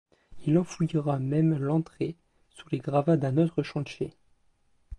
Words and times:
Il 0.47 0.57
enfouira 0.57 1.19
même 1.19 1.55
l'entrée 1.59 2.15
sous 2.49 2.67
les 2.71 2.79
gravats 2.79 3.17
d'un 3.19 3.37
autre 3.37 3.61
chantier. 3.61 4.11